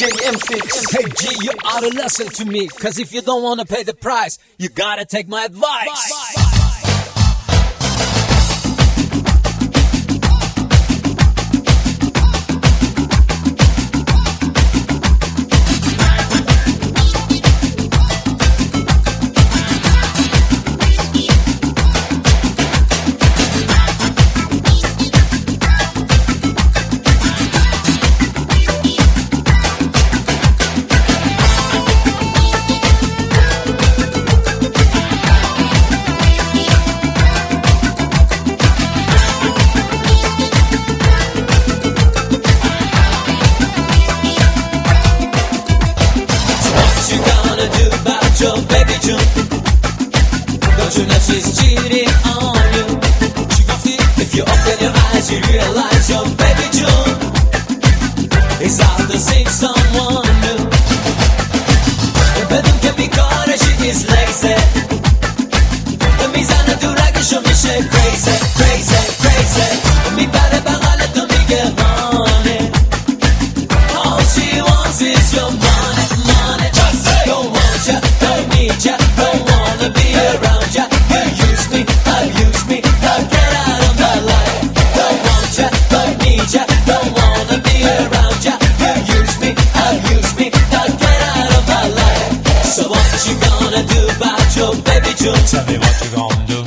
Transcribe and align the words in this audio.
DJ 0.00 0.08
M6. 0.32 0.96
Hey 0.96 1.10
G, 1.10 1.44
you 1.44 1.50
oughta 1.62 1.88
listen 1.88 2.26
to 2.28 2.46
me, 2.46 2.68
cause 2.68 2.98
if 2.98 3.12
you 3.12 3.20
don't 3.20 3.42
wanna 3.42 3.66
pay 3.66 3.82
the 3.82 3.92
price, 3.92 4.38
you 4.56 4.70
gotta 4.70 5.04
take 5.04 5.28
my 5.28 5.44
advice. 5.44 5.86
Bye. 5.86 6.42
Bye. 6.42 6.49
You'll 95.22 95.34
tell 95.34 95.66
me 95.66 95.76
what 95.76 96.00
you're 96.02 96.16
gonna 96.16 96.46
do. 96.46 96.59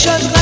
shut 0.00 0.39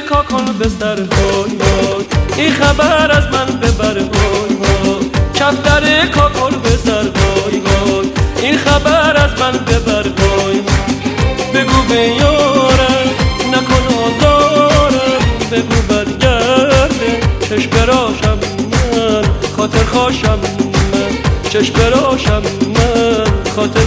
کاکل 0.00 0.52
به 0.58 0.68
سر 0.80 0.96
های 0.96 1.58
این 2.36 2.52
خبر 2.52 3.10
از 3.10 3.24
من 3.32 3.46
ببر 3.46 3.98
های 3.98 4.56
کفتر 5.34 6.06
کاکل 6.06 6.56
به 6.56 6.76
سر 6.84 7.02
های 7.02 7.62
این 8.42 8.58
خبر 8.58 9.16
از 9.16 9.40
من 9.40 9.52
ببر 9.52 10.02
های 10.02 10.60
بگو 11.54 11.82
به 11.88 12.08
یارم 12.08 13.10
نکن 13.52 13.94
آزارم 14.04 15.20
بگو 15.52 15.82
برگرده 15.88 17.20
چشم 17.50 17.70
براشم 17.70 18.38
من. 18.72 19.22
خاطر 19.56 19.84
خواشم 19.84 20.38
من. 20.92 21.50
چشم 21.50 21.72
براشم 21.72 22.42
من. 22.74 23.52
خاطر 23.56 23.80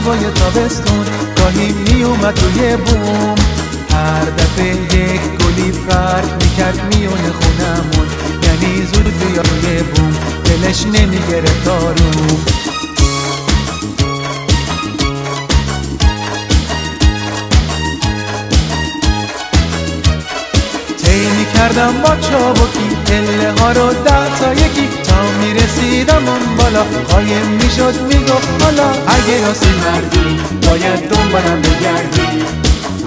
شبای 0.00 0.30
تابستون 0.30 1.04
گاهی 1.36 1.72
میومد 1.72 2.34
توی 2.34 2.76
بوم. 2.76 3.34
هر 3.92 4.24
دفعه 4.24 4.74
یک 4.74 5.20
گلی 5.20 5.72
فرق 5.72 6.42
میونه 6.94 7.32
خونمون. 7.32 8.08
یعنی 8.42 8.86
زود 8.86 9.04
بیا 9.04 9.42
روی 9.42 9.82
بوم 9.82 10.12
دلش 10.44 10.86
نمی‌گرفت 10.86 11.68
آروم. 11.68 12.44
کردم 21.54 21.92
با 22.02 22.16
چابکی 22.16 22.88
پله 23.06 23.52
ها 23.60 23.72
رو 23.72 23.92
ده 23.92 24.52
یکی. 24.52 24.88
تا 25.02 25.22
می‌رسیدم 25.40 26.28
اون 26.28 26.39
بالا 26.70 26.82
قایم 27.08 27.46
می‌شد 27.46 28.00
می‌گفت 28.00 28.62
حالا 28.62 28.88
اگه 28.88 29.46
راستی 29.46 29.68
مردی 29.68 30.40
باید 30.66 31.08
دنبالم 31.08 31.62
بگردی. 31.62 32.44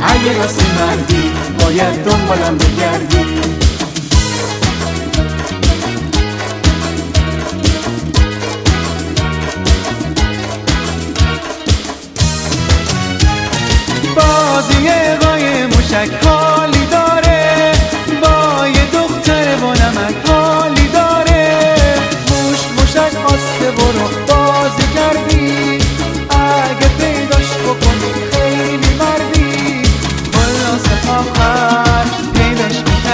اگه 0.01 0.37
راستی 0.37 0.65
مردی 0.79 1.31
باید 1.59 2.03
دنبالم 2.03 2.57
بگردی. 2.57 3.17
بازی 14.15 14.89
قای 15.21 15.65
موشک 15.65 16.25
حالی 16.25 16.42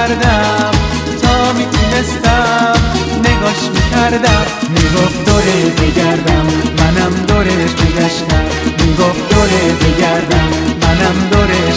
می‌کردم. 0.10 0.72
تا 1.22 1.54
می‌تونستم 1.54 2.74
نگاش 3.20 3.62
می‌کردم. 3.74 4.46
می‌گفت 4.70 5.26
دوره 5.26 5.66
بگردم. 5.78 6.46
منم 6.80 7.14
دورش 7.28 7.72
میگشتم 7.82 8.46
می‌گفت 8.86 9.30
دوره 9.34 9.64
بگردم. 9.82 10.50
منم 10.82 11.30
دورش 11.32 11.76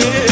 você. 0.00 0.29